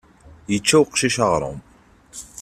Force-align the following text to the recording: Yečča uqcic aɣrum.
Yečča 0.51 0.77
uqcic 0.81 1.15
aɣrum. 1.25 1.59